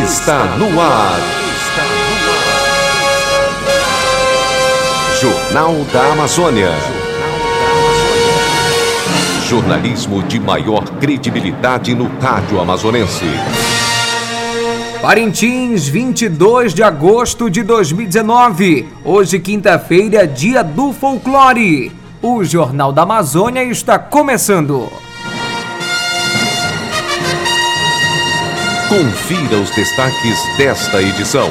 [0.00, 1.18] está no ar.
[5.20, 6.70] Jornal da Amazônia.
[9.46, 13.26] Jornalismo de maior credibilidade no rádio amazonense.
[15.02, 18.88] Parintins, 22 de agosto de 2019.
[19.04, 21.92] Hoje, quinta-feira, dia do folclore.
[22.22, 24.88] O Jornal da Amazônia está começando.
[28.92, 31.50] Confira os destaques desta edição.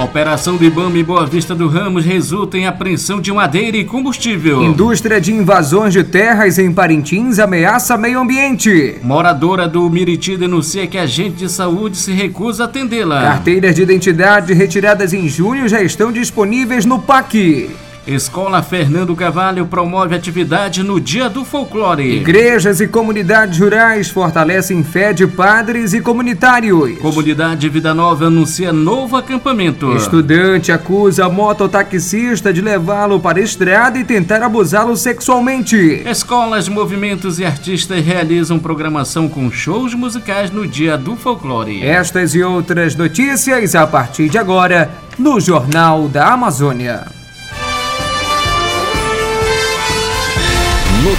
[0.00, 4.62] Operação do Ibama em Boa Vista do Ramos resulta em apreensão de madeira e combustível.
[4.62, 9.00] Indústria de invasões de terras em Parintins ameaça meio ambiente.
[9.02, 13.22] Moradora do Miriti denuncia que agente de saúde se recusa a atendê-la.
[13.22, 17.68] Carteiras de identidade retiradas em junho já estão disponíveis no PAC.
[18.06, 22.18] Escola Fernando Cavalho promove atividade no Dia do Folclore.
[22.18, 26.98] Igrejas e comunidades rurais fortalecem fé de padres e comunitários.
[26.98, 29.92] Comunidade Vida Nova anuncia novo acampamento.
[29.96, 35.76] Estudante acusa mototaxista de levá-lo para a estrada e tentar abusá-lo sexualmente.
[36.06, 41.84] Escolas, movimentos e artistas realizam programação com shows musicais no Dia do Folclore.
[41.84, 47.25] Estas e outras notícias a partir de agora no Jornal da Amazônia.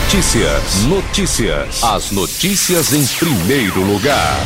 [0.08, 1.83] Notícias, notícias.
[1.83, 4.38] As notícias em primeiro lugar.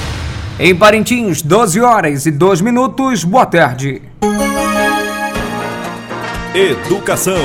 [0.60, 3.24] Em Parintins, 12 horas e 2 minutos.
[3.24, 4.02] Boa tarde.
[6.56, 7.36] Educação.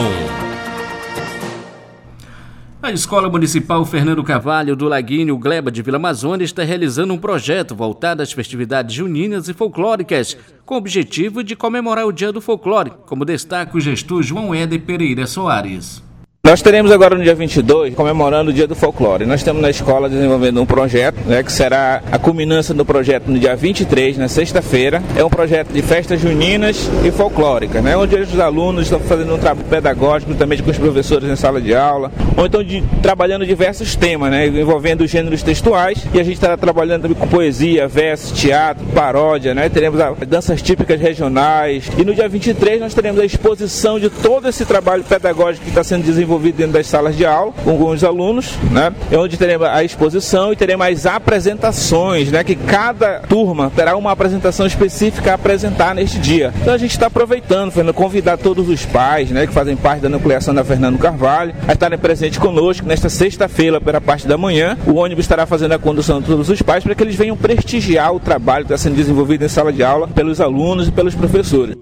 [2.83, 7.75] A Escola Municipal Fernando Cavalho do Laguinho Gleba de Vila Amazônia está realizando um projeto
[7.75, 12.92] voltado às festividades juninas e folclóricas, com o objetivo de comemorar o Dia do Folclore,
[13.05, 16.06] como destaca o gestor João Éder Pereira Soares.
[16.47, 19.27] Nós teremos agora no dia 22, comemorando o Dia do Folclore.
[19.27, 23.36] Nós estamos na escola desenvolvendo um projeto, né, que será a culminância do projeto no
[23.36, 25.02] dia 23, na sexta-feira.
[25.17, 29.39] É um projeto de festas juninas e folclóricas, né, onde os alunos estão fazendo um
[29.39, 33.96] trabalho pedagógico também com os professores em sala de aula, ou então de, trabalhando diversos
[33.96, 36.06] temas, né, envolvendo os gêneros textuais.
[36.14, 40.62] E a gente estará trabalhando também com poesia, verso, teatro, paródia, né, teremos as danças
[40.62, 41.90] típicas regionais.
[41.98, 45.83] E no dia 23 nós teremos a exposição de todo esse trabalho pedagógico que está
[45.83, 48.92] sendo desenvolvido desenvolvido dentro das salas de aula com os alunos, né?
[49.11, 52.45] É onde teremos a exposição e teremos as apresentações, né?
[52.45, 56.52] Que cada turma terá uma apresentação específica a apresentar neste dia.
[56.61, 59.47] Então a gente está aproveitando, Fernando, convidar todos os pais, né?
[59.47, 64.01] Que fazem parte da nucleação da Fernando Carvalho a estarem presentes conosco nesta sexta-feira, pela
[64.01, 64.77] parte da manhã.
[64.86, 68.14] O ônibus estará fazendo a condução de todos os pais para que eles venham prestigiar
[68.14, 71.77] o trabalho que está sendo desenvolvido em sala de aula pelos alunos e pelos professores.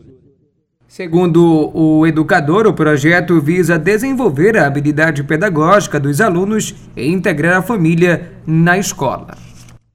[0.97, 7.63] Segundo o educador, o projeto visa desenvolver a habilidade pedagógica dos alunos e integrar a
[7.63, 9.44] família na escola.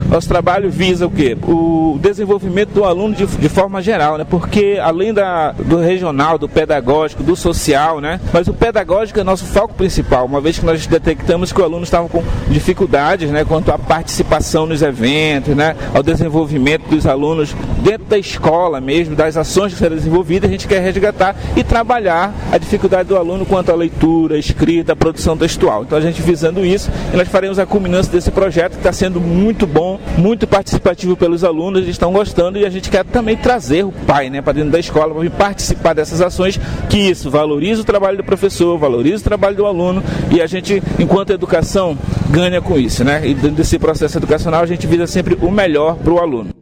[0.10, 1.38] Nosso trabalho visa o quê?
[1.48, 4.26] O desenvolvimento do aluno de, de forma geral, né?
[4.28, 8.20] Porque além da, do regional, do pedagógico, do social, né?
[8.34, 11.84] Mas o pedagógico é nosso foco principal, uma vez que nós detectamos que o aluno
[11.84, 13.46] estava com dificuldades, né?
[13.46, 15.76] Quanto à participação nos eventos, né?
[15.94, 20.68] Ao desenvolvimento dos alunos dentro da escola mesmo, das ações que serão desenvolvidas, a gente
[20.68, 25.84] quer resgatar e trabalhar a dificuldade do aluno quanto à leitura, escrita, produção textual.
[25.84, 29.68] Então a gente visando isso, nós faremos a culminância desse projeto que está sendo muito
[29.68, 33.92] bom muito participativo pelos alunos, eles estão gostando e a gente quer também trazer o
[33.92, 38.18] pai né, para dentro da escola para participar dessas ações, que isso valoriza o trabalho
[38.18, 41.98] do professor, valoriza o trabalho do aluno e a gente, enquanto educação,
[42.30, 43.04] ganha com isso.
[43.04, 43.22] Né?
[43.26, 46.59] E dentro desse processo educacional a gente visa sempre o melhor para o aluno.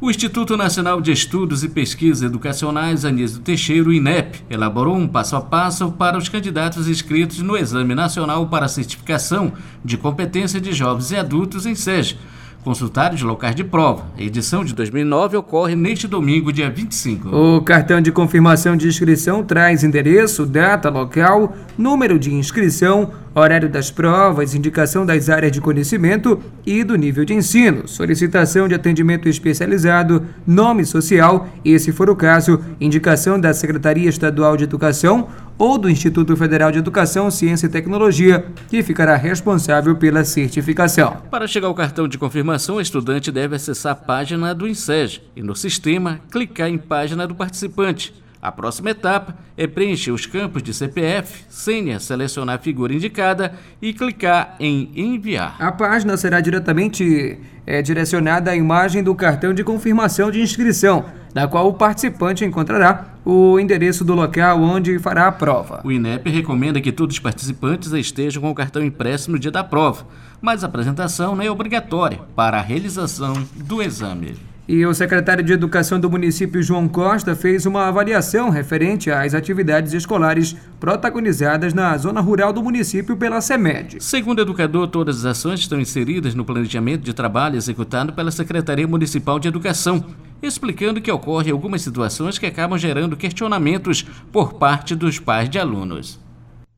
[0.00, 5.40] O Instituto Nacional de Estudos e Pesquisas Educacionais Anísio Teixeira, INEP, elaborou um passo a
[5.40, 9.52] passo para os candidatos inscritos no Exame Nacional para Certificação
[9.84, 12.16] de Competência de Jovens e Adultos em SES
[12.64, 14.04] Consultário de locais de prova.
[14.18, 17.28] A edição de 2009 ocorre neste domingo, dia 25.
[17.28, 23.90] O cartão de confirmação de inscrição traz endereço, data, local, número de inscrição, horário das
[23.92, 30.26] provas, indicação das áreas de conhecimento e do nível de ensino, solicitação de atendimento especializado,
[30.44, 35.28] nome social e, se for o caso, indicação da Secretaria Estadual de Educação
[35.58, 41.16] ou do Instituto Federal de Educação, Ciência e Tecnologia, que ficará responsável pela certificação.
[41.30, 45.42] Para chegar ao cartão de confirmação, o estudante deve acessar a página do INSEG e,
[45.42, 48.14] no sistema, clicar em página do participante.
[48.40, 53.52] A próxima etapa é preencher os campos de CPF, senha, selecionar a figura indicada
[53.82, 55.56] e clicar em enviar.
[55.58, 61.48] A página será diretamente é, direcionada à imagem do cartão de confirmação de inscrição, na
[61.48, 65.82] qual o participante encontrará o endereço do local onde fará a prova.
[65.84, 69.62] O INEP recomenda que todos os participantes estejam com o cartão impresso no dia da
[69.62, 70.06] prova,
[70.40, 74.34] mas a apresentação não é obrigatória para a realização do exame.
[74.68, 79.94] E o secretário de Educação do município, João Costa, fez uma avaliação referente às atividades
[79.94, 83.96] escolares protagonizadas na zona rural do município pela CEMED.
[84.04, 88.86] Segundo o educador, todas as ações estão inseridas no planejamento de trabalho executado pela Secretaria
[88.86, 90.04] Municipal de Educação,
[90.42, 96.20] explicando que ocorrem algumas situações que acabam gerando questionamentos por parte dos pais de alunos.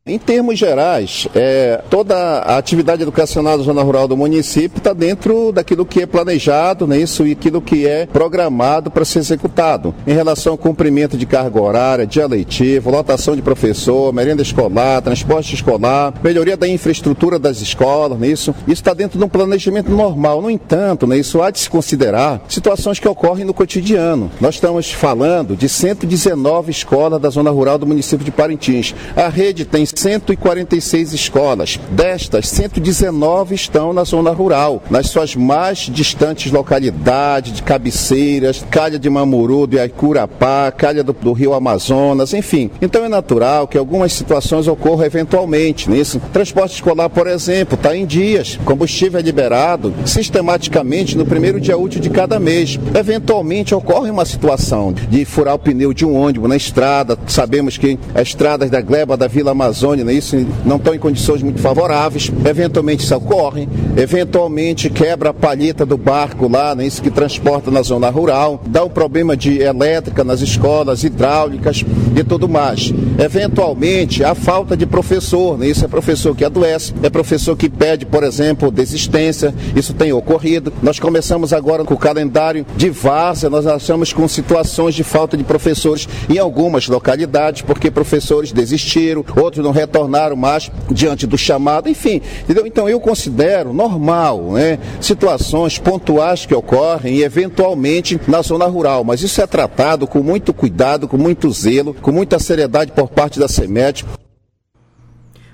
[0.07, 5.53] Em termos gerais, é, toda a atividade educacional da zona rural do município está dentro
[5.53, 9.95] daquilo que é planejado, né, isso e aquilo que é programado para ser executado.
[10.07, 15.55] Em relação ao cumprimento de carga horária, dia letivo, lotação de professor, merenda escolar, transporte
[15.55, 20.41] escolar, melhoria da infraestrutura das escolas, né, isso está dentro de um planejamento normal.
[20.41, 24.31] No entanto, né, isso há de se considerar situações que ocorrem no cotidiano.
[24.41, 28.95] Nós estamos falando de 119 escolas da zona rural do município de Parintins.
[29.15, 31.79] A rede tem 146 escolas.
[31.91, 39.11] Destas, 119 estão na zona rural, nas suas mais distantes localidades, de cabeceiras, Calha de
[39.11, 42.71] Mamuru, de Aicurapá, Calha do, do Rio Amazonas, enfim.
[42.81, 46.21] Então é natural que algumas situações ocorram eventualmente nisso.
[46.33, 48.59] Transporte escolar, por exemplo, está em dias.
[48.65, 52.79] Combustível é liberado sistematicamente no primeiro dia útil de cada mês.
[52.95, 57.19] Eventualmente ocorre uma situação de furar o pneu de um ônibus na estrada.
[57.27, 60.99] Sabemos que as estradas da Gleba da Vila Amazônia Amazônia, né, isso não estão em
[60.99, 63.67] condições muito favoráveis, eventualmente isso ocorre,
[63.97, 68.85] eventualmente quebra a palheta do barco lá, né, isso que transporta na zona rural, dá
[68.85, 71.83] um problema de elétrica nas escolas, hidráulicas
[72.15, 72.93] e tudo mais.
[73.19, 78.05] Eventualmente, a falta de professor, né, isso é professor que adoece, é professor que pede,
[78.05, 80.73] por exemplo, desistência, isso tem ocorrido.
[80.83, 85.45] Nós começamos agora com o calendário de várzea, nós achamos com situações de falta de
[85.45, 91.89] professores em algumas localidades, porque professores desistiram, outros não não retornaram mais diante do chamado,
[91.89, 92.21] enfim.
[92.43, 92.67] Entendeu?
[92.67, 99.41] Então eu considero normal, né, situações pontuais que ocorrem eventualmente na zona rural, mas isso
[99.41, 104.05] é tratado com muito cuidado, com muito zelo, com muita seriedade por parte da CEMED.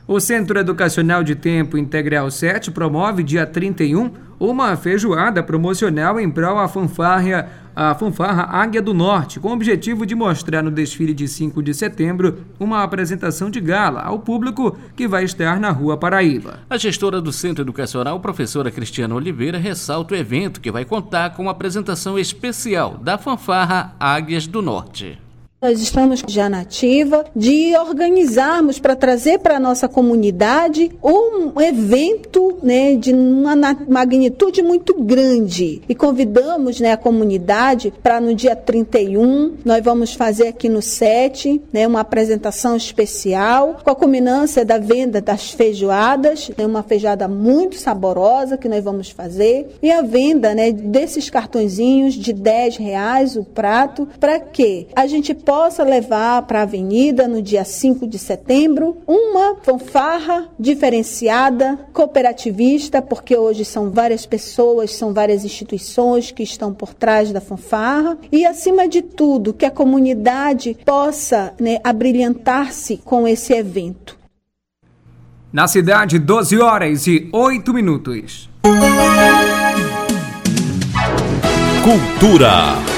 [0.08, 6.58] O Centro Educacional de Tempo Integral 7 promove dia 31 uma feijoada promocional em prol
[6.58, 11.28] à fanfarra, a fanfarra Águia do Norte, com o objetivo de mostrar no desfile de
[11.28, 16.60] 5 de setembro uma apresentação de gala ao público que vai estar na Rua Paraíba.
[16.70, 21.42] A gestora do Centro Educacional, professora Cristiana Oliveira, ressalta o evento que vai contar com
[21.42, 25.25] uma apresentação especial da fanfarra Águias do Norte.
[25.58, 32.58] Nós estamos já na ativa de organizarmos para trazer para a nossa comunidade um evento
[32.62, 33.56] né, de uma
[33.88, 35.80] magnitude muito grande.
[35.88, 41.62] E convidamos né, a comunidade para no dia 31, nós vamos fazer aqui no 7
[41.72, 47.76] né, uma apresentação especial com a culminância da venda das feijoadas, né, uma feijoada muito
[47.76, 53.42] saborosa que nós vamos fazer, e a venda né, desses cartõezinhos de 10 reais o
[53.42, 58.98] prato, para que a gente possa levar para a avenida no dia 5 de setembro
[59.06, 66.92] uma fanfarra diferenciada, cooperativista, porque hoje são várias pessoas, são várias instituições que estão por
[66.92, 73.52] trás da fanfarra e acima de tudo que a comunidade possa né, abrilhantar-se com esse
[73.52, 74.18] evento.
[75.52, 78.50] Na cidade, 12 horas e 8 minutos.
[81.84, 82.96] Cultura.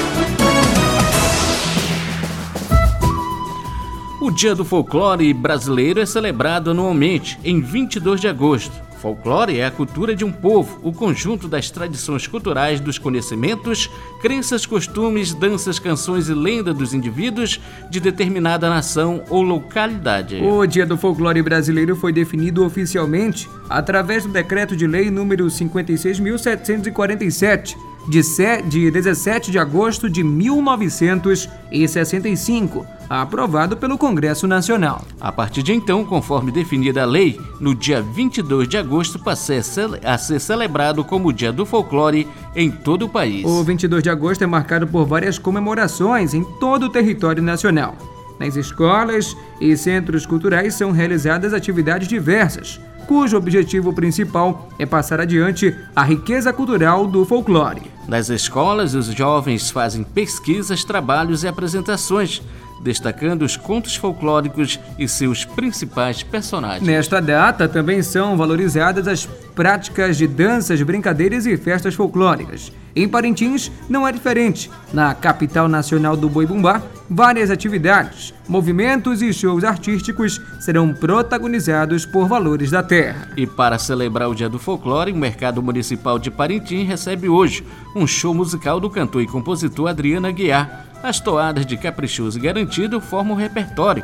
[4.21, 8.73] O Dia do Folclore Brasileiro é celebrado anualmente, em 22 de agosto.
[9.01, 13.89] Folclore é a cultura de um povo, o conjunto das tradições culturais, dos conhecimentos,
[14.21, 20.35] crenças, costumes, danças, canções e lendas dos indivíduos de determinada nação ou localidade.
[20.43, 27.77] O Dia do Folclore Brasileiro foi definido oficialmente através do Decreto de Lei número 56.747
[28.09, 35.05] de 17 de agosto de 1965, aprovado pelo Congresso Nacional.
[35.21, 39.57] A partir de então, conforme definida a lei, no dia 22 de agosto passou
[40.03, 43.45] a ser celebrado como o Dia do Folclore em todo o país.
[43.45, 47.95] O 22 de agosto é marcado por várias comemorações em todo o território nacional.
[48.39, 55.75] Nas escolas e centros culturais são realizadas atividades diversas, cujo objetivo principal é passar adiante
[55.95, 57.81] a riqueza cultural do folclore.
[58.07, 62.39] Nas escolas, os jovens fazem pesquisas, trabalhos e apresentações
[62.81, 66.85] destacando os contos folclóricos e seus principais personagens.
[66.87, 72.71] Nesta data também são valorizadas as práticas de danças, brincadeiras e festas folclóricas.
[72.95, 74.69] Em Parintins não é diferente.
[74.91, 82.27] Na capital nacional do Boi Bumbá, várias atividades, movimentos e shows artísticos serão protagonizados por
[82.27, 83.29] valores da terra.
[83.37, 88.07] E para celebrar o Dia do Folclore, o Mercado Municipal de Parintins recebe hoje um
[88.07, 90.88] show musical do cantor e compositor Adriano Aguiar.
[91.01, 94.03] As toadas de Caprichoso e Garantido formam o repertório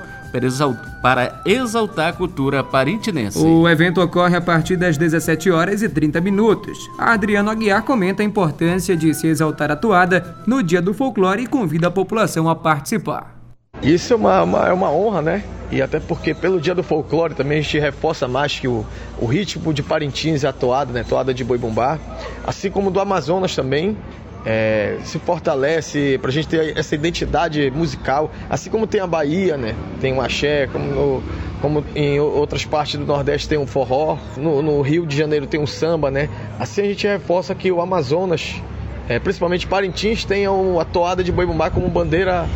[1.01, 3.37] para exaltar a cultura parintinense.
[3.37, 6.77] O evento ocorre a partir das 17 horas e 30 minutos.
[6.97, 11.47] Adriano Aguiar comenta a importância de se exaltar a toada no Dia do Folclore e
[11.47, 13.35] convida a população a participar.
[13.81, 15.43] Isso é uma, uma, é uma honra, né?
[15.71, 18.85] E até porque pelo Dia do Folclore também a gente reforça mais que o,
[19.19, 21.03] o ritmo de Parintins é a toada, né?
[21.07, 21.99] Toada de boi bumbá.
[22.45, 23.97] Assim como do Amazonas também,
[24.45, 29.57] é, se fortalece para a gente ter essa identidade musical, assim como tem a Bahia,
[29.57, 29.75] né?
[29.99, 31.23] Tem o axé, como, no,
[31.61, 35.59] como em outras partes do Nordeste tem um forró, no, no, Rio de Janeiro tem
[35.59, 36.29] um samba, né?
[36.59, 38.61] Assim a gente reforça que o Amazonas,
[39.09, 42.47] é, principalmente Parintins, tem a toada de boi bumbá como bandeira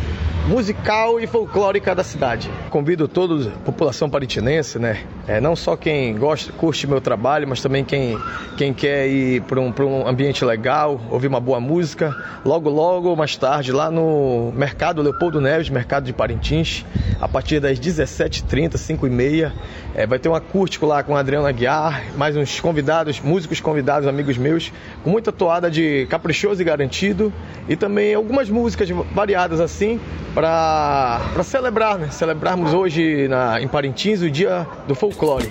[0.46, 2.50] musical e folclórica da cidade.
[2.70, 5.04] Convido toda a população parintinense, né?
[5.28, 8.18] É, não só quem gosta, curte meu trabalho, mas também quem,
[8.56, 12.14] quem quer ir para um, um ambiente legal, ouvir uma boa música.
[12.44, 16.84] Logo, logo, mais tarde, lá no Mercado Leopoldo Neves, Mercado de Parintins,
[17.20, 19.52] a partir das 17h30, 5h30,
[19.94, 24.08] é, vai ter um acústico lá com o Adriano Aguiar, mais uns convidados, músicos convidados,
[24.08, 24.72] amigos meus,
[25.04, 27.32] com muita toada de caprichoso e garantido
[27.68, 30.00] e também algumas músicas variadas assim
[30.34, 32.10] para celebrar, né?
[32.10, 35.50] Celebrarmos hoje na, em Parintins o dia do folclore.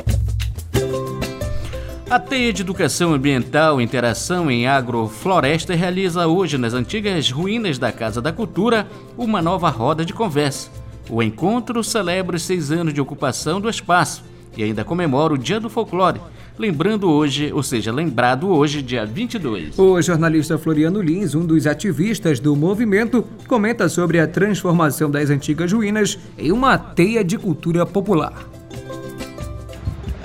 [2.09, 7.91] A Teia de Educação Ambiental e Interação em Agrofloresta realiza hoje, nas antigas ruínas da
[7.91, 10.71] Casa da Cultura, uma nova roda de conversa.
[11.07, 14.23] O encontro celebra os seis anos de ocupação do espaço
[14.57, 16.19] e ainda comemora o Dia do Folclore,
[16.59, 19.79] lembrando hoje, ou seja, lembrado hoje, dia 22.
[19.79, 25.71] O jornalista Floriano Lins, um dos ativistas do movimento, comenta sobre a transformação das antigas
[25.71, 28.45] ruínas em uma teia de cultura popular.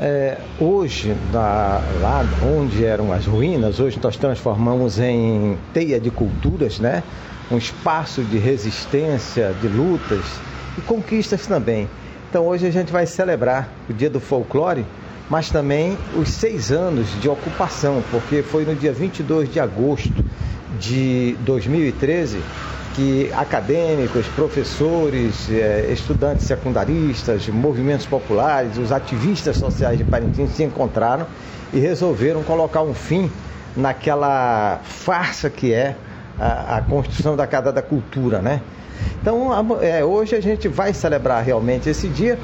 [0.00, 6.80] É, hoje, da, lá onde eram as ruínas, hoje nós transformamos em teia de culturas,
[6.80, 7.04] né?
[7.48, 10.24] um espaço de resistência, de lutas
[10.76, 11.88] e conquistas também.
[12.28, 14.84] Então hoje a gente vai celebrar o Dia do Folclore
[15.28, 20.24] mas também os seis anos de ocupação, porque foi no dia 22 de agosto
[20.78, 22.40] de 2013
[22.94, 31.26] que acadêmicos, professores, eh, estudantes secundaristas, movimentos populares, os ativistas sociais de Parintins se encontraram
[31.72, 33.28] e resolveram colocar um fim
[33.76, 35.96] naquela farsa que é
[36.38, 38.60] a, construção da Casa da Cultura, né?
[39.20, 42.38] Então, é, hoje a gente vai celebrar realmente esse dia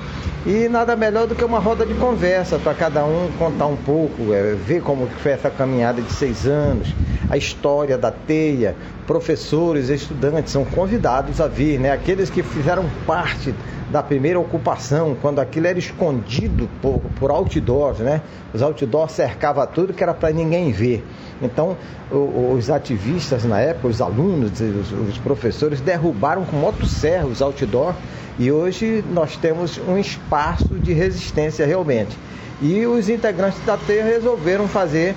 [0.46, 4.32] e nada melhor do que uma roda de conversa para cada um contar um pouco,
[4.32, 6.94] é, ver como foi essa caminhada de seis anos,
[7.28, 8.74] a história da teia.
[9.10, 11.90] Professores, estudantes são convidados a vir, né?
[11.90, 13.52] Aqueles que fizeram parte
[13.90, 18.22] da primeira ocupação, quando aquilo era escondido por, por outdoors, né?
[18.54, 21.04] Os outdoors cercavam tudo que era para ninguém ver.
[21.42, 21.76] Então,
[22.08, 27.96] os ativistas na época, os alunos, os, os professores derrubaram com motosserra os outdoor
[28.38, 32.16] e hoje nós temos um espaço de resistência realmente.
[32.62, 35.16] E os integrantes da TEIA resolveram fazer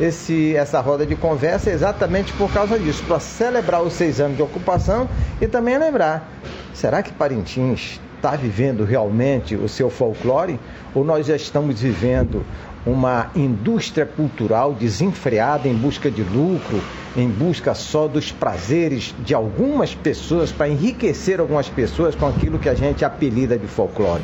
[0.00, 4.42] esse, essa roda de conversa exatamente por causa disso, para celebrar os seis anos de
[4.42, 5.08] ocupação
[5.40, 6.28] e também lembrar:
[6.72, 10.58] será que Parintins está vivendo realmente o seu folclore
[10.94, 12.44] ou nós já estamos vivendo
[12.86, 16.80] uma indústria cultural desenfreada em busca de lucro,
[17.16, 22.68] em busca só dos prazeres de algumas pessoas para enriquecer algumas pessoas com aquilo que
[22.68, 24.22] a gente apelida de folclore.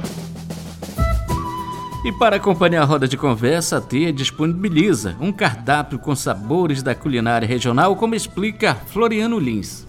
[2.02, 6.95] E para acompanhar a roda de conversa, a TEA disponibiliza um cardápio com sabores da
[6.95, 9.87] culinária regional, como explica Floriano Lins.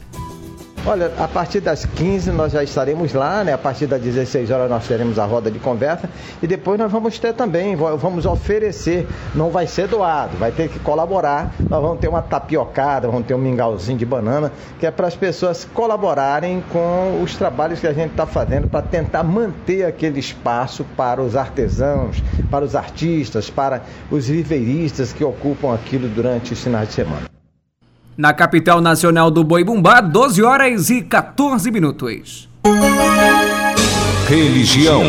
[0.83, 3.53] Olha, a partir das 15 nós já estaremos lá, né?
[3.53, 6.09] A partir das 16 horas nós teremos a roda de conversa
[6.41, 10.79] e depois nós vamos ter também, vamos oferecer, não vai ser doado, vai ter que
[10.79, 11.53] colaborar.
[11.69, 15.15] Nós vamos ter uma tapiocada, vamos ter um mingauzinho de banana, que é para as
[15.15, 20.83] pessoas colaborarem com os trabalhos que a gente está fazendo para tentar manter aquele espaço
[20.97, 26.87] para os artesãos, para os artistas, para os viveiristas que ocupam aquilo durante os finais
[26.87, 27.30] de semana.
[28.17, 32.49] Na capital nacional do Boi Bumbá, 12 horas e 14 minutos.
[34.27, 35.01] Religião.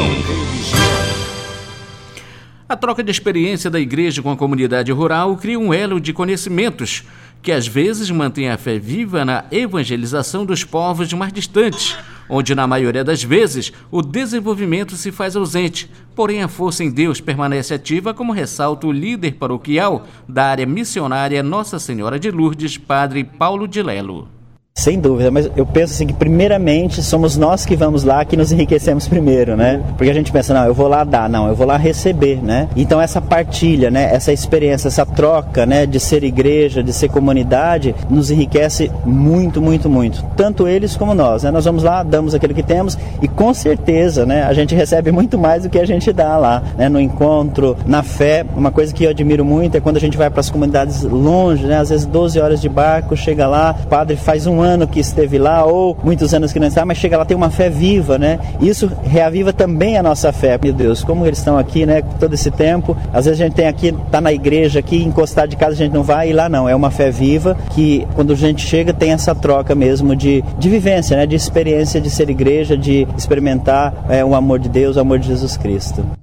[2.68, 7.02] A troca de experiência da igreja com a comunidade rural cria um elo de conhecimentos
[7.42, 11.96] que às vezes mantém a fé viva na evangelização dos povos mais distantes,
[12.28, 17.20] onde na maioria das vezes o desenvolvimento se faz ausente, porém a força em Deus
[17.20, 23.24] permanece ativa, como ressalta o líder paroquial da área missionária Nossa Senhora de Lourdes, Padre
[23.24, 24.41] Paulo de Lelo.
[24.74, 28.50] Sem dúvida, mas eu penso assim que primeiramente somos nós que vamos lá que nos
[28.52, 29.82] enriquecemos primeiro, né?
[29.98, 32.68] Porque a gente pensa, não, eu vou lá dar, não, eu vou lá receber, né?
[32.74, 37.94] Então essa partilha, né, essa experiência, essa troca, né, de ser igreja, de ser comunidade,
[38.08, 40.24] nos enriquece muito, muito, muito.
[40.36, 41.50] Tanto eles como nós, né?
[41.50, 45.38] Nós vamos lá, damos aquilo que temos e com certeza, né, a gente recebe muito
[45.38, 48.44] mais do que a gente dá lá, né, no encontro, na fé.
[48.56, 51.66] Uma coisa que eu admiro muito é quando a gente vai para as comunidades longe,
[51.66, 51.76] né?
[51.76, 55.64] Às vezes 12 horas de barco, chega lá, o padre faz ano que esteve lá
[55.64, 58.38] ou muitos anos que não está, mas chega lá tem uma fé viva, né?
[58.60, 60.58] Isso reaviva também a nossa fé.
[60.62, 62.02] Meu Deus, como eles estão aqui, né?
[62.20, 62.96] Todo esse tempo.
[63.12, 65.92] Às vezes a gente tem aqui, tá na igreja aqui, encostar de casa a gente
[65.92, 66.68] não vai e lá não.
[66.68, 70.68] É uma fé viva que quando a gente chega tem essa troca mesmo de, de
[70.68, 71.26] vivência, né?
[71.26, 75.28] De experiência de ser igreja, de experimentar é, o amor de Deus, o amor de
[75.28, 76.21] Jesus Cristo.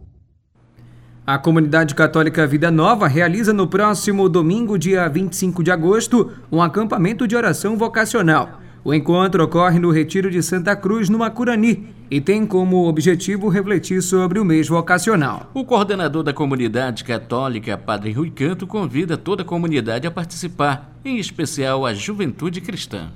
[1.29, 7.27] A comunidade católica Vida Nova realiza no próximo domingo, dia 25 de agosto, um acampamento
[7.27, 8.59] de oração vocacional.
[8.83, 14.01] O encontro ocorre no Retiro de Santa Cruz, no Macurani, e tem como objetivo refletir
[14.01, 15.51] sobre o mês vocacional.
[15.53, 21.19] O coordenador da comunidade católica, Padre Rui Canto, convida toda a comunidade a participar, em
[21.19, 23.12] especial a juventude cristã.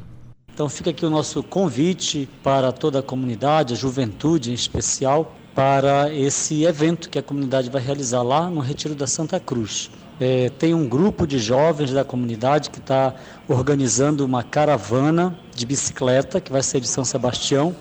[0.54, 6.12] Então fica aqui o nosso convite para toda a comunidade, a juventude em especial, para
[6.12, 9.92] esse evento que a comunidade vai realizar lá no Retiro da Santa Cruz.
[10.20, 13.14] É, tem um grupo de jovens da comunidade que está
[13.48, 17.76] organizando uma caravana de bicicleta que vai ser de São Sebastião.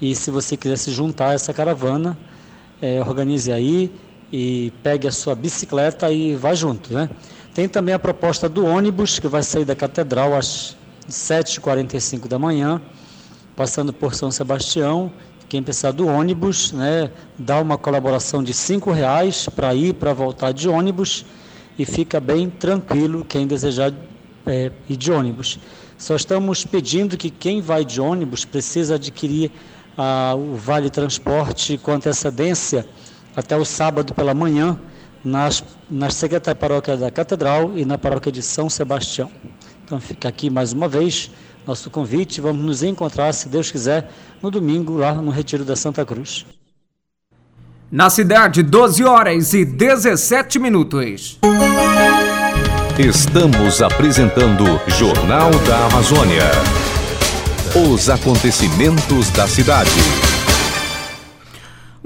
[0.00, 2.16] E se você quiser se juntar a essa caravana,
[2.80, 3.92] é, organize aí
[4.32, 6.92] e pegue a sua bicicleta e vá junto.
[6.92, 7.10] Né?
[7.54, 10.76] Tem também a proposta do ônibus que vai sair da catedral às
[11.08, 12.80] 7h45 da manhã,
[13.54, 15.12] passando por São Sebastião
[15.48, 20.52] quem precisar do ônibus, né, dá uma colaboração de cinco reais para ir para voltar
[20.52, 21.24] de ônibus
[21.78, 23.92] e fica bem tranquilo quem desejar
[24.46, 25.58] é, ir de ônibus.
[25.98, 29.50] Só estamos pedindo que quem vai de ônibus precisa adquirir
[29.96, 32.86] ah, o vale transporte com antecedência
[33.34, 34.78] até o sábado pela manhã
[35.24, 39.30] nas, nas secretarias paróquia da Catedral e na paróquia de São Sebastião.
[39.84, 41.30] Então fica aqui mais uma vez
[41.66, 42.40] nosso convite.
[42.40, 44.10] Vamos nos encontrar, se Deus quiser,
[44.42, 46.46] no domingo lá no Retiro da Santa Cruz.
[47.90, 51.38] Na cidade, 12 horas e 17 minutos.
[52.98, 56.50] Estamos apresentando Jornal da Amazônia.
[57.92, 60.35] Os acontecimentos da cidade.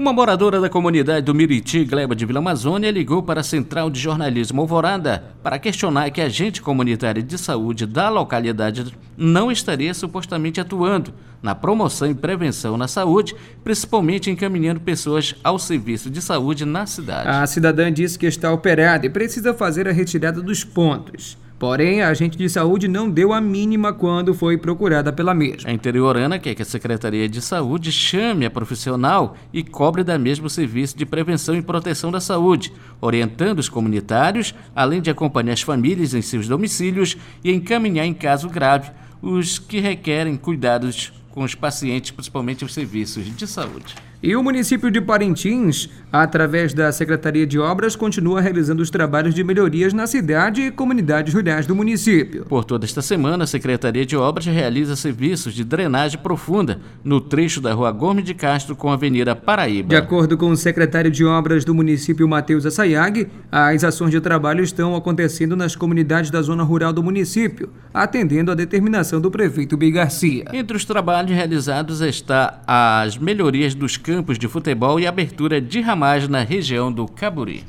[0.01, 3.99] Uma moradora da comunidade do Miriti, Gleba de Vila Amazônia, ligou para a Central de
[3.99, 10.59] Jornalismo Alvorada para questionar que a agente comunitária de saúde da localidade não estaria supostamente
[10.59, 16.87] atuando na promoção e prevenção na saúde, principalmente encaminhando pessoas ao serviço de saúde na
[16.87, 17.29] cidade.
[17.29, 21.37] A cidadã disse que está operada e precisa fazer a retirada dos pontos.
[21.61, 25.69] Porém, a agente de saúde não deu a mínima quando foi procurada pela mesma.
[25.69, 30.47] A interiorana quer que a Secretaria de Saúde chame a profissional e cobre da mesma
[30.47, 35.61] o serviço de prevenção e proteção da saúde, orientando os comunitários, além de acompanhar as
[35.61, 38.89] famílias em seus domicílios e encaminhar em caso grave
[39.21, 43.93] os que requerem cuidados com os pacientes, principalmente os serviços de saúde.
[44.23, 49.43] E o município de Parintins, através da Secretaria de Obras, continua realizando os trabalhos de
[49.43, 52.45] melhorias na cidade e comunidades rurais do município.
[52.45, 57.59] Por toda esta semana, a Secretaria de Obras realiza serviços de drenagem profunda no trecho
[57.59, 59.89] da Rua Gomes de Castro com a Avenida Paraíba.
[59.89, 64.63] De acordo com o secretário de Obras do município, Matheus Assayag, as ações de trabalho
[64.63, 70.45] estão acontecendo nas comunidades da zona rural do município, atendendo à determinação do prefeito Bigarcia.
[70.53, 75.79] Entre os trabalhos realizados está as melhorias dos campos campos de futebol e abertura de
[75.79, 77.63] ramagem na região do Caburi.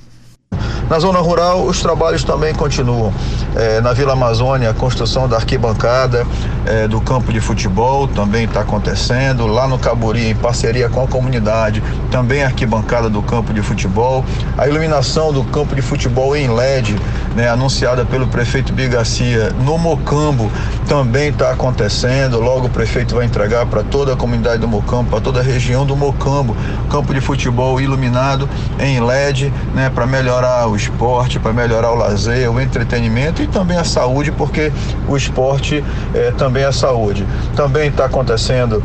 [0.89, 3.13] Na zona rural, os trabalhos também continuam.
[3.55, 6.27] É, na Vila Amazônia, a construção da arquibancada
[6.67, 9.47] é, do campo de futebol também está acontecendo.
[9.47, 14.25] Lá no Caburi, em parceria com a comunidade, também a arquibancada do campo de futebol.
[14.59, 16.97] A iluminação do campo de futebol em LED,
[17.35, 20.51] né, anunciada pelo prefeito Bigacia no Mocambo,
[20.87, 22.41] também está acontecendo.
[22.41, 25.87] Logo o prefeito vai entregar para toda a comunidade do Mocambo, para toda a região
[25.87, 26.57] do Mocambo,
[26.91, 32.51] campo de futebol iluminado em LED, né, para melhorar os esporte, para melhorar o lazer,
[32.51, 34.73] o entretenimento e também a saúde, porque
[35.09, 37.27] o esporte é, também é saúde.
[37.55, 38.83] Também está acontecendo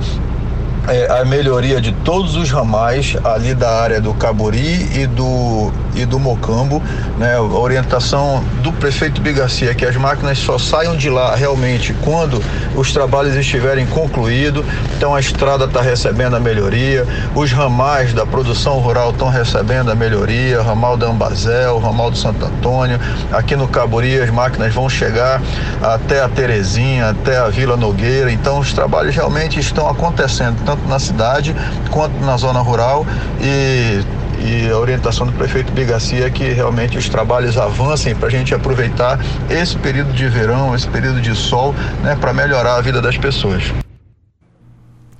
[0.87, 6.05] é, a melhoria de todos os ramais ali da área do Caburi e do, e
[6.05, 6.81] do Mocambo.
[7.17, 7.35] Né?
[7.35, 12.41] A orientação do prefeito Bigacia é que as máquinas só saiam de lá realmente quando
[12.75, 14.65] os trabalhos estiverem concluídos.
[14.95, 19.95] Então a estrada está recebendo a melhoria, os ramais da produção rural estão recebendo a
[19.95, 22.99] melhoria, ramal da Ambazel, ramal do Santo Antônio.
[23.31, 25.41] Aqui no Caburi as máquinas vão chegar
[25.81, 28.31] até a Terezinha, até a Vila Nogueira.
[28.31, 31.55] Então os trabalhos realmente estão acontecendo tanto na cidade
[31.91, 33.05] quanto na zona rural
[33.41, 34.01] e
[34.39, 38.53] e a orientação do prefeito Bigacia é que realmente os trabalhos avancem para a gente
[38.53, 43.17] aproveitar esse período de verão, esse período de sol, né, para melhorar a vida das
[43.17, 43.63] pessoas.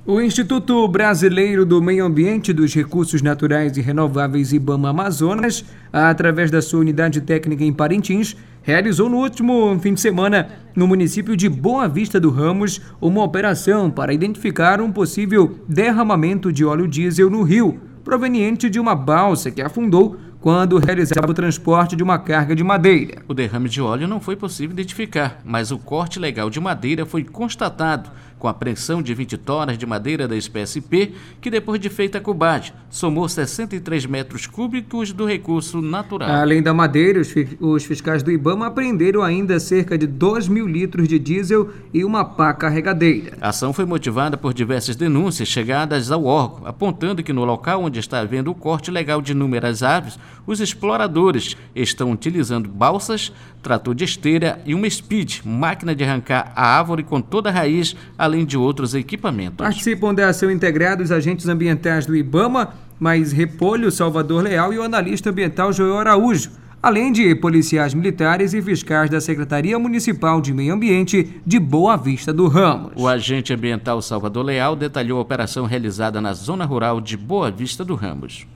[0.06, 6.62] O Instituto Brasileiro do Meio Ambiente, dos Recursos Naturais e Renováveis IBAMA Amazonas, através da
[6.62, 8.34] sua unidade técnica em Parintins,
[8.68, 13.90] realizou no último fim de semana, no município de Boa Vista do Ramos, uma operação
[13.90, 19.62] para identificar um possível derramamento de óleo diesel no rio, proveniente de uma balsa que
[19.62, 23.22] afundou quando realizava o transporte de uma carga de madeira.
[23.26, 27.24] O derrame de óleo não foi possível identificar, mas o corte legal de madeira foi
[27.24, 31.88] constatado com a pressão de 20 tonas de madeira da espécie P, que depois de
[31.88, 36.30] feita a cubagem, somou 63 metros cúbicos do recurso natural.
[36.30, 37.20] Além da madeira,
[37.60, 42.24] os fiscais do IBAMA apreenderam ainda cerca de 2 mil litros de diesel e uma
[42.24, 43.36] pá carregadeira.
[43.40, 47.98] A ação foi motivada por diversas denúncias chegadas ao órgão, apontando que no local onde
[47.98, 54.04] está havendo o corte legal de inúmeras aves, os exploradores estão utilizando balsas, trator de
[54.04, 58.56] esteira e uma speed, máquina de arrancar a árvore com toda a raiz, além de
[58.56, 59.56] outros equipamentos.
[59.58, 64.82] Participam da ação integrada os agentes ambientais do IBAMA, mais Repolho, Salvador Leal e o
[64.82, 66.50] analista ambiental Joel Araújo
[66.82, 72.32] além de policiais militares e fiscais da Secretaria Municipal de Meio Ambiente de Boa Vista
[72.32, 72.92] do Ramos.
[72.96, 77.84] O agente ambiental Salvador Leal detalhou a operação realizada na zona rural de Boa Vista
[77.84, 78.46] do Ramos.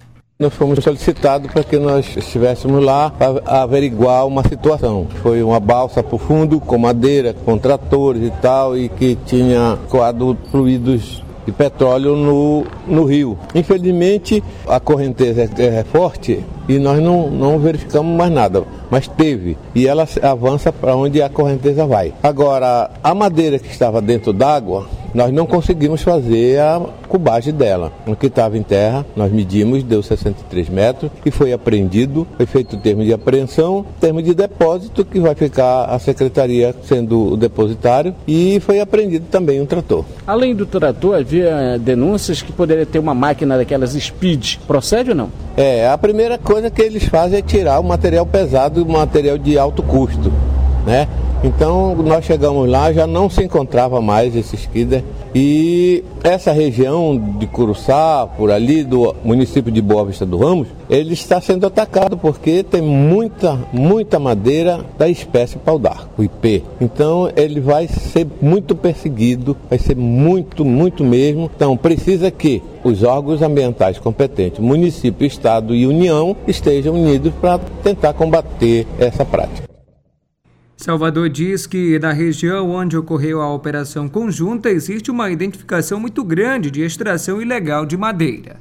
[0.43, 5.07] Nós fomos solicitados para que nós estivéssemos lá para averiguar uma situação.
[5.23, 9.79] Foi uma balsa para o fundo, com madeira, com tratores e tal, e que tinha
[9.89, 13.39] coado fluidos de petróleo no, no rio.
[13.55, 19.57] Infelizmente, a correnteza é, é forte e nós não, não verificamos mais nada, mas teve
[19.77, 22.13] e ela avança para onde a correnteza vai.
[22.21, 27.93] Agora, a madeira que estava dentro d'água, nós não conseguimos fazer a cubagem dela.
[28.07, 32.77] O que estava em terra, nós medimos, deu 63 metros e foi apreendido, foi feito
[32.77, 38.15] o termo de apreensão, termo de depósito, que vai ficar a secretaria sendo o depositário,
[38.27, 40.05] e foi apreendido também um trator.
[40.27, 44.57] Além do trator, havia denúncias que poderia ter uma máquina daquelas speed.
[44.67, 45.31] Procede ou não?
[45.57, 49.59] É, a primeira coisa que eles fazem é tirar o material pesado o material de
[49.59, 50.33] alto custo,
[50.87, 51.09] né?
[51.45, 55.03] Então nós chegamos lá, já não se encontrava mais esse skidder
[55.35, 61.15] e essa região de Curuçá, por ali do município de Boa Vista do Ramos, ele
[61.15, 65.81] está sendo atacado porque tem muita, muita madeira da espécie pau
[66.17, 66.63] o IP.
[66.81, 71.51] Então ele vai ser muito perseguido, vai ser muito, muito mesmo.
[71.57, 78.13] Então precisa que os órgãos ambientais competentes, município, estado e união, estejam unidos para tentar
[78.13, 79.72] combater essa prática.
[80.83, 86.73] Salvador diz que na região onde ocorreu a operação conjunta existe uma identificação muito grande
[86.73, 88.57] de extração ilegal de madeira.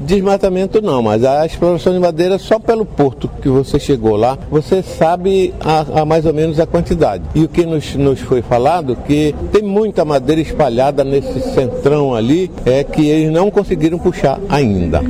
[0.00, 4.82] Desmatamento não, mas a exploração de madeira só pelo porto que você chegou lá, você
[4.82, 7.24] sabe a, a mais ou menos a quantidade.
[7.34, 12.50] E o que nos, nos foi falado que tem muita madeira espalhada nesse centrão ali,
[12.64, 15.02] é que eles não conseguiram puxar ainda.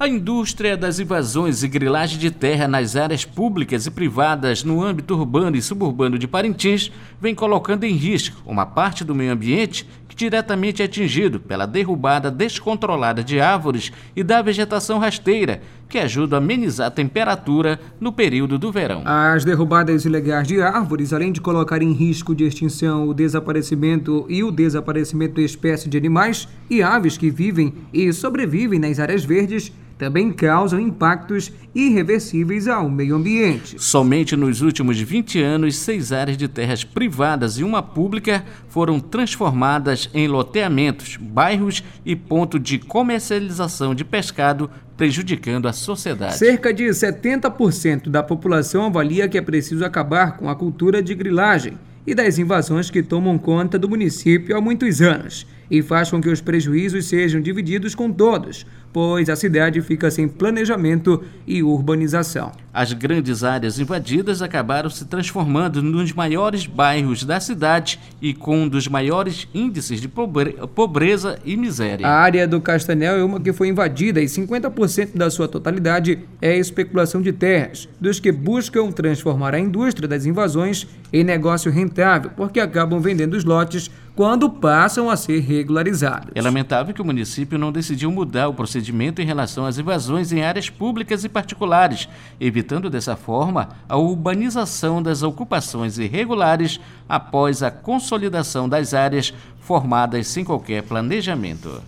[0.00, 5.16] A indústria das invasões e grilagem de terra nas áreas públicas e privadas no âmbito
[5.16, 10.14] urbano e suburbano de Parintins vem colocando em risco uma parte do meio ambiente que
[10.14, 16.38] diretamente é atingido pela derrubada descontrolada de árvores e da vegetação rasteira, que ajuda a
[16.38, 19.02] amenizar a temperatura no período do verão.
[19.04, 24.44] As derrubadas ilegais de árvores, além de colocar em risco de extinção o desaparecimento e
[24.44, 29.72] o desaparecimento de espécies de animais e aves que vivem e sobrevivem nas áreas verdes,
[29.98, 33.76] também causam impactos irreversíveis ao meio ambiente.
[33.78, 40.08] Somente nos últimos 20 anos, seis áreas de terras privadas e uma pública foram transformadas
[40.14, 46.38] em loteamentos, bairros e ponto de comercialização de pescado, prejudicando a sociedade.
[46.38, 51.74] Cerca de 70% da população avalia que é preciso acabar com a cultura de grilagem
[52.06, 55.46] e das invasões que tomam conta do município há muitos anos.
[55.70, 60.26] E faz com que os prejuízos sejam divididos com todos, pois a cidade fica sem
[60.26, 62.52] planejamento e urbanização.
[62.72, 68.68] As grandes áreas invadidas acabaram se transformando nos maiores bairros da cidade e com um
[68.68, 72.06] dos maiores índices de pobreza e miséria.
[72.06, 76.56] A área do Castanel é uma que foi invadida e 50% da sua totalidade é
[76.56, 82.60] especulação de terras, dos que buscam transformar a indústria das invasões em negócio rentável, porque
[82.60, 86.32] acabam vendendo os lotes quando passam a ser regularizados.
[86.34, 90.42] É lamentável que o município não decidiu mudar o procedimento em relação às invasões em
[90.42, 92.08] áreas públicas e particulares,
[92.40, 100.44] evitando dessa forma a urbanização das ocupações irregulares após a consolidação das áreas formadas sem
[100.44, 101.80] qualquer planejamento.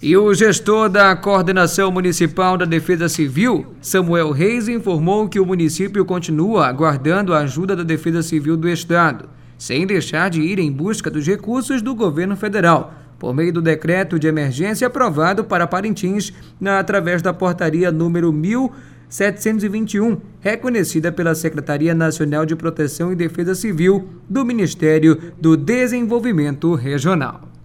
[0.00, 6.06] E o gestor da Coordenação Municipal da Defesa Civil, Samuel Reis, informou que o município
[6.06, 11.10] continua aguardando a ajuda da Defesa Civil do Estado sem deixar de ir em busca
[11.10, 16.78] dos recursos do governo federal, por meio do decreto de emergência aprovado para Parintins na,
[16.78, 24.44] através da portaria número 1721, reconhecida pela Secretaria Nacional de Proteção e Defesa Civil do
[24.44, 27.57] Ministério do Desenvolvimento Regional.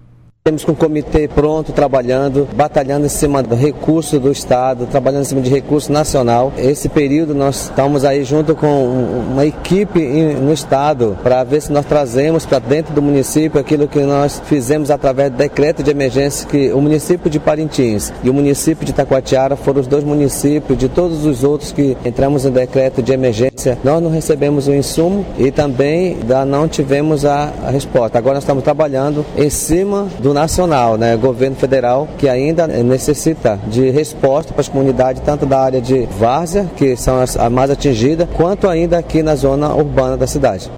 [0.45, 5.39] Temos um comitê pronto, trabalhando, batalhando em cima do recurso do Estado, trabalhando em cima
[5.39, 6.51] de recurso nacional.
[6.57, 8.83] Esse período nós estamos aí junto com
[9.31, 14.01] uma equipe no Estado para ver se nós trazemos para dentro do município aquilo que
[14.01, 18.85] nós fizemos através do decreto de emergência que o município de Parintins e o município
[18.85, 23.13] de Taquatiara foram os dois municípios de todos os outros que entramos em decreto de
[23.13, 23.77] emergência.
[23.81, 28.17] Nós não recebemos o insumo e também não tivemos a, resposta.
[28.17, 33.89] Agora nós estamos trabalhando em cima do nacional, né, governo federal, que ainda necessita de
[33.89, 38.27] resposta para as comunidades, tanto da área de várzea, que são as, as mais atingidas,
[38.35, 40.69] quanto ainda aqui na zona urbana da cidade.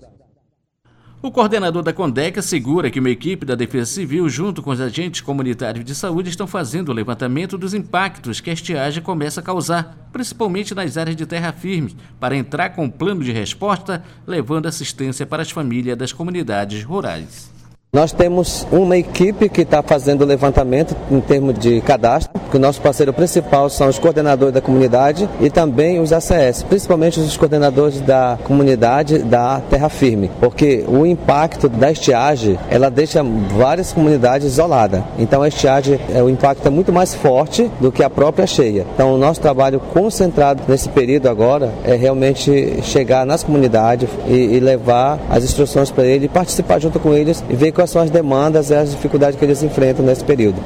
[1.26, 5.22] O coordenador da Condeca assegura que uma equipe da Defesa Civil, junto com os agentes
[5.22, 10.08] comunitários de saúde, estão fazendo o levantamento dos impactos que a estiagem começa a causar,
[10.13, 15.26] principalmente nas áreas de terra firme, para entrar com um plano de resposta, levando assistência
[15.26, 17.55] para as famílias das comunidades rurais.
[17.95, 22.60] Nós temos uma equipe que está fazendo o levantamento em termos de cadastro, que o
[22.60, 28.02] nosso parceiro principal são os coordenadores da comunidade e também os ACS, principalmente os coordenadores
[28.02, 33.24] da comunidade da Terra Firme, porque o impacto da estiagem, ela deixa
[33.58, 35.02] várias comunidades isoladas.
[35.17, 38.86] Então a estiagem, é, o impacto é muito mais forte do que a própria cheia.
[38.93, 44.60] Então o nosso trabalho concentrado nesse período agora é realmente chegar nas comunidades e, e
[44.60, 48.10] levar as instruções para eles, participar junto com eles e ver qual quais são as
[48.10, 50.60] demandas e as dificuldades que eles enfrentam nesse período.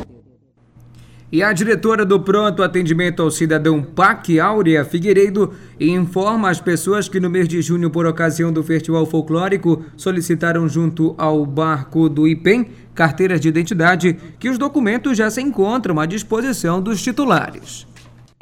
[1.32, 7.19] E a diretora do Pronto Atendimento ao Cidadão PAC, Áurea Figueiredo, informa as pessoas que
[7.19, 12.67] no mês de junho, por ocasião do Festival Folclórico, solicitaram junto ao barco do IPEM
[12.95, 17.88] carteiras de identidade, que os documentos já se encontram à disposição dos titulares.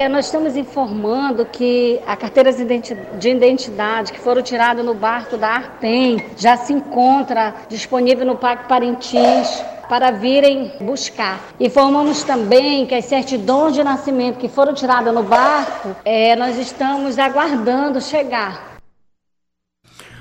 [0.00, 5.48] É, nós estamos informando que a carteira de identidade que foram tiradas no barco da
[5.48, 11.40] Artem já se encontra disponível no Parque Parintins para virem buscar.
[11.58, 17.18] Informamos também que as certidões de nascimento que foram tiradas no barco, é, nós estamos
[17.18, 18.67] aguardando chegar.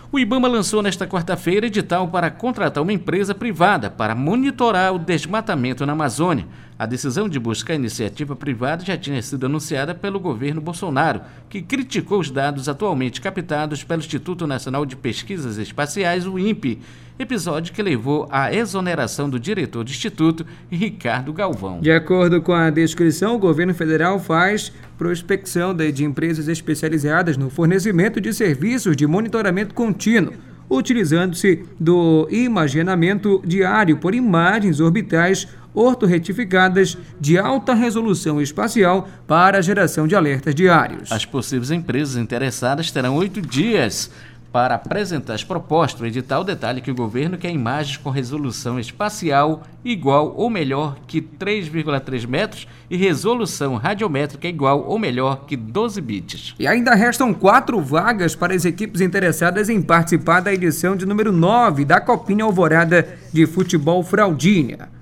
[0.10, 5.86] O IBAMA lançou nesta quarta-feira edital para contratar uma empresa privada para monitorar o desmatamento
[5.86, 6.48] na Amazônia.
[6.80, 12.22] A decisão de buscar iniciativa privada já tinha sido anunciada pelo governo Bolsonaro, que criticou
[12.22, 16.80] os dados atualmente captados pelo Instituto Nacional de Pesquisas Espaciais, o INPE,
[17.20, 21.80] episódio que levou à exoneração do diretor do Instituto, Ricardo Galvão.
[21.80, 28.20] De acordo com a descrição, o governo federal faz prospecção de empresas especializadas no fornecimento
[28.20, 30.34] de serviços de monitoramento contínuo
[30.70, 40.08] utilizando-se do imaginamento diário por imagens orbitais ortorretificadas de alta resolução espacial para a geração
[40.08, 41.12] de alertas diários.
[41.12, 44.12] As possíveis empresas interessadas terão oito dias
[44.58, 46.02] para apresentar as propostas.
[46.02, 51.22] O edital detalha que o governo quer imagens com resolução espacial igual ou melhor que
[51.22, 56.56] 3,3 metros e resolução radiométrica igual ou melhor que 12 bits.
[56.58, 61.32] E ainda restam quatro vagas para as equipes interessadas em participar da edição de número
[61.32, 64.97] 9 da Copinha Alvorada de Futebol Fraldinha.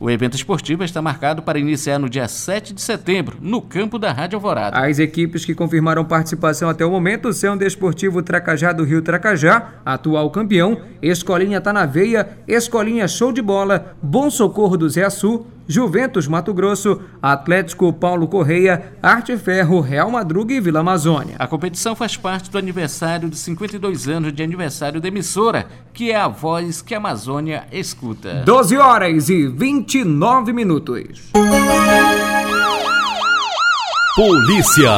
[0.00, 4.10] O evento esportivo está marcado para iniciar no dia 7 de setembro, no campo da
[4.10, 4.78] Rádio Alvorada.
[4.78, 10.30] As equipes que confirmaram participação até o momento são Desportivo Tracajá do Rio Tracajá, atual
[10.30, 16.26] campeão, Escolinha Tá na Veia, Escolinha Show de Bola, Bom Socorro do Zé Açu, Juventus
[16.26, 21.36] Mato Grosso, Atlético Paulo Correia, Arte Ferro, Real Madruga e Vila Amazônia.
[21.38, 26.16] A competição faz parte do aniversário de 52 anos de aniversário da emissora, que é
[26.16, 28.42] a voz que a Amazônia escuta.
[28.44, 31.30] 12 horas e 29 minutos.
[34.16, 34.90] Polícia.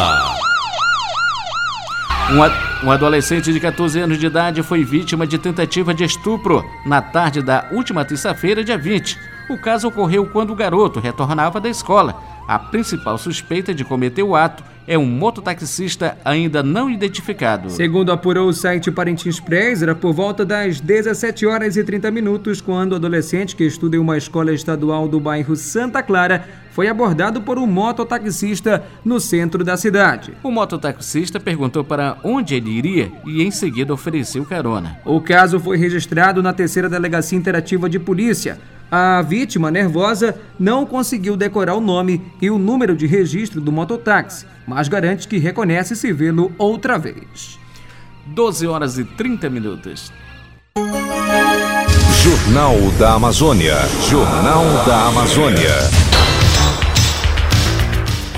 [2.31, 7.03] Um, um adolescente de 14 anos de idade foi vítima de tentativa de estupro na
[7.03, 9.32] tarde da última terça-feira, dia 20.
[9.49, 12.23] O caso ocorreu quando o garoto retornava da escola.
[12.47, 17.71] A principal suspeita de cometer o ato é um mototaxista ainda não identificado.
[17.71, 22.61] Segundo apurou o site Parintins Press, era por volta das 17 horas e 30 minutos
[22.61, 27.43] quando o adolescente que estuda em uma escola estadual do bairro Santa Clara foi abordado
[27.43, 30.33] por um mototaxista no centro da cidade.
[30.43, 34.99] O mototaxista perguntou para onde ele iria e em seguida ofereceu carona.
[35.05, 38.59] O caso foi registrado na terceira delegacia interativa de polícia.
[38.95, 44.45] A vítima, nervosa, não conseguiu decorar o nome e o número de registro do mototáxi,
[44.67, 47.59] mas garante que reconhece se vê-lo outra vez.
[48.27, 50.13] 12 horas e 30 minutos.
[52.23, 53.77] Jornal da Amazônia.
[54.11, 55.73] Jornal da Amazônia.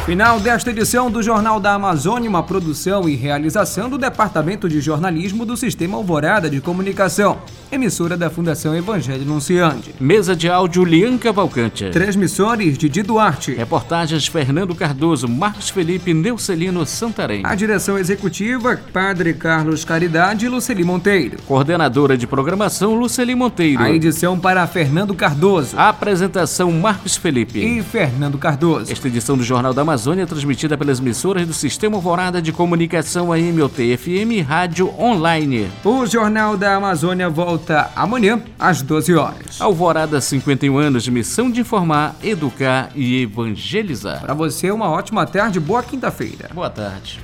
[0.07, 5.47] Final desta edição do Jornal da Amazônia, uma produção e realização do Departamento de Jornalismo
[5.47, 7.39] do Sistema Alvorada de Comunicação,
[7.71, 9.95] emissora da Fundação Evangelho Anunciante.
[10.01, 11.91] Mesa de áudio Lian Cavalcante.
[11.91, 13.53] Transmissores Didi Duarte.
[13.53, 17.43] Reportagens Fernando Cardoso, Marcos Felipe Neucelino Santarém.
[17.45, 21.39] A direção executiva Padre Carlos Caridade e Luceli Monteiro.
[21.47, 23.83] Coordenadora de programação Luceli Monteiro.
[23.83, 25.77] A edição para Fernando Cardoso.
[25.77, 28.93] A apresentação Marcos Felipe e Fernando Cardoso.
[28.93, 33.33] Esta edição do Jornal da Amazônia Amazônia, transmitida pelas emissoras do Sistema Alvorada de Comunicação
[33.33, 35.71] AMOT FM e Rádio Online.
[35.85, 39.61] O Jornal da Amazônia volta amanhã às 12 horas.
[39.61, 44.21] Alvorada 51 anos de missão de informar, educar e evangelizar.
[44.21, 46.51] Para você uma ótima tarde, boa quinta-feira.
[46.53, 47.21] Boa tarde.